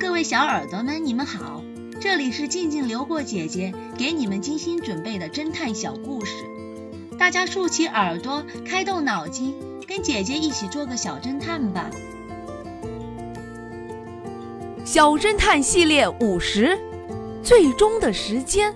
[0.00, 1.62] 各位小耳朵们，你们好，
[2.00, 6.32] 这里是静静流过姐姐给你们精心准备的侦探小故事，
[7.18, 9.54] 大家竖起耳朵，开动脑筋，
[9.86, 11.90] 跟姐姐一起做个小侦探吧。
[14.86, 16.78] 小侦探系列五十，
[17.42, 18.74] 最终的时间。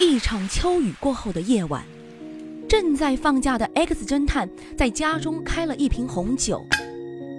[0.00, 1.84] 一场秋雨过后的夜晚。
[2.68, 4.46] 正在放假的 X 侦探
[4.76, 6.62] 在家中开了一瓶红酒，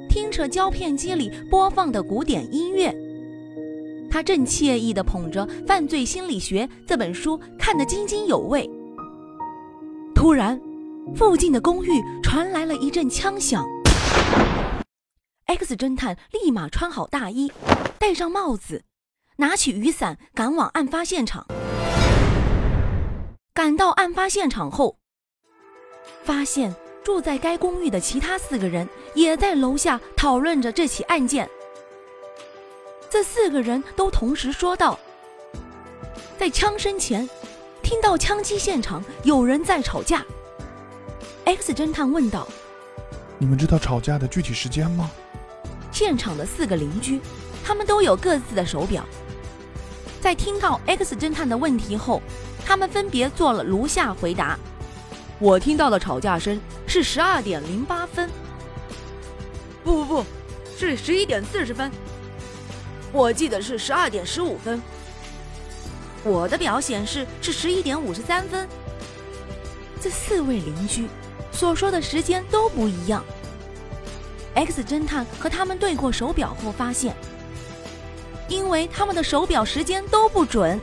[0.10, 2.92] 听着胶片机里播放的古典音乐，
[4.10, 8.68] 他正惬意地捧着《犯罪心理学》这本书看得津津有味。
[10.16, 10.60] 突然，
[11.16, 13.64] 附近的公寓传来了一阵枪响。
[15.46, 17.52] X 侦探立马穿好大衣，
[18.00, 18.84] 戴上帽子，
[19.38, 21.46] 拿起雨伞，赶往案发现场。
[23.54, 24.99] 赶到案发现场后。
[26.30, 26.72] 发现
[27.04, 31.50] 住在该公寓的其他四个人也在楼下讨论着这起案件。
[33.10, 35.00] 这四个人都同时说道
[36.38, 37.28] ：“在枪声前，
[37.82, 40.24] 听到枪击现场有人在吵架。
[41.46, 42.48] ”X 侦探问道
[43.40, 45.10] ：“你们知道吵架的具体时间吗？”
[45.92, 47.20] 现场的四个邻居，
[47.64, 49.04] 他们都有各自的手表。
[50.22, 52.22] 在听到 X 侦探的问题后，
[52.64, 54.60] 他们分别做了如下回答。
[55.40, 58.30] 我听到的吵架声是十二点零八分。
[59.84, 60.26] 不不不，
[60.78, 61.90] 是十一点四十分。
[63.14, 64.82] 我记得是十二点十五分。
[66.26, 68.68] 我的表显示是十一点五十三分。
[70.02, 71.08] 这四位邻居
[71.54, 73.24] 所说的时间都不一样。
[74.56, 77.16] X 侦探和他们对过手表后发现，
[78.50, 80.78] 因为他们的手表时间都不准，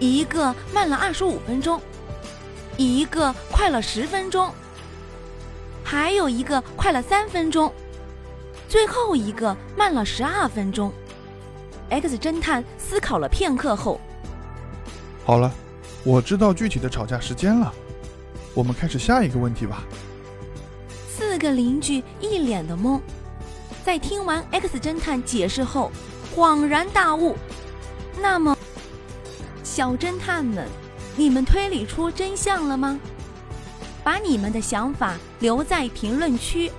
[0.00, 1.80] 一个慢了二十五分钟。
[2.76, 4.52] 一个快了十分钟，
[5.82, 7.72] 还有一个快了三分钟，
[8.68, 10.92] 最后一个慢了十二分钟。
[11.88, 14.00] X 侦探思考了片刻后，
[15.24, 15.50] 好了，
[16.04, 17.72] 我知道具体的吵架时间了。
[18.54, 19.84] 我们开始下一个问题吧。
[21.08, 23.00] 四个邻居一脸的懵，
[23.84, 25.90] 在听完 X 侦探解释后，
[26.34, 27.36] 恍然大悟。
[28.18, 28.56] 那么，
[29.62, 30.66] 小侦探们。
[31.16, 33.00] 你们推理出真相了吗？
[34.04, 36.70] 把你们的想法留在评论区，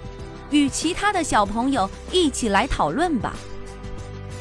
[0.50, 3.36] 与其他的小朋友一起来讨论吧。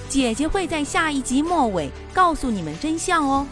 [0.08, 3.46] 姐姐会在下一集末尾告诉你们真相哦。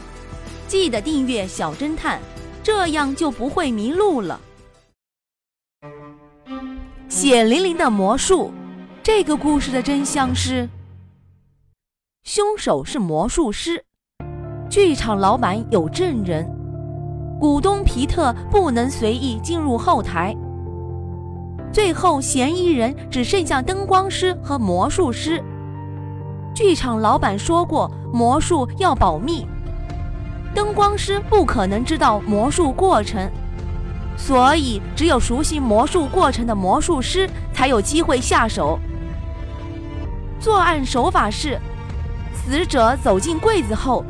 [0.69, 2.21] 记得订阅小侦探，
[2.62, 4.41] 这样就不会迷路了。
[7.09, 8.53] 血淋淋的魔术，
[9.03, 10.69] 这个故事的真相是，
[12.22, 13.84] 凶手是魔术师。
[14.75, 16.45] 剧场老板有证人，
[17.39, 20.37] 股东皮特不能随意进入后台。
[21.73, 25.41] 最后，嫌疑人只剩下灯光师和魔术师。
[26.53, 29.47] 剧场老板说过，魔术要保密，
[30.53, 33.31] 灯光师不可能知道魔术过程，
[34.17, 38.77] 所以只有熟悉魔术过程的魔术师才有机会下手。
[40.41, 41.61] 作案手法是，
[42.33, 44.05] 死者走进柜子后。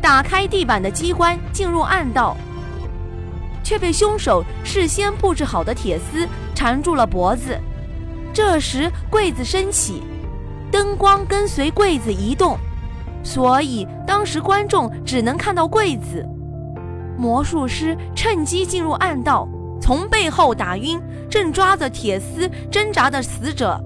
[0.00, 2.36] 打开地板的机关，进入暗道，
[3.62, 7.58] 却被凶手事先布置好的铁丝缠住了脖子。
[8.32, 10.02] 这时柜子升起，
[10.70, 12.58] 灯光跟随柜子移动，
[13.22, 16.24] 所以当时观众只能看到柜子。
[17.18, 19.48] 魔术师趁机进入暗道，
[19.80, 23.82] 从背后打晕正抓着铁丝挣扎的死者，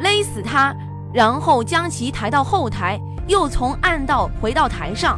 [0.00, 0.74] 勒死他，
[1.14, 5.16] 然后将其抬到后台，又从暗道回到台上。